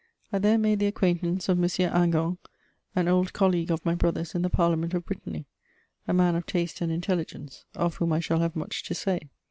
I 0.33 0.39
there 0.39 0.57
made 0.57 0.79
the 0.79 0.87
acquaintance 0.87 1.47
of 1.47 1.59
M. 1.59 1.69
Hingant, 1.69 2.39
an 2.95 3.07
old 3.07 3.33
colleague 3.33 3.69
of 3.69 3.85
my 3.85 3.93
brother's 3.93 4.33
in 4.33 4.41
the 4.41 4.49
Parliament 4.49 4.95
of 4.95 5.05
Brittany, 5.05 5.45
a 6.07 6.13
man 6.15 6.33
of 6.33 6.47
taste 6.47 6.81
and 6.81 6.91
intelligence, 6.91 7.65
of 7.75 7.97
whom 7.97 8.11
I 8.11 8.19
shall 8.19 8.39
have 8.39 8.55
much 8.55 8.81
to 8.85 8.95
say. 8.95 9.29